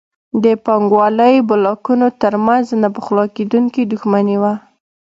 د 0.43 0.45
پانګوالۍ 0.65 1.35
بلاکونو 1.49 2.07
ترمنځ 2.21 2.65
نه 2.81 2.89
پخلاکېدونکې 2.95 3.81
دښمني 3.91 4.37
وه. 4.41 4.53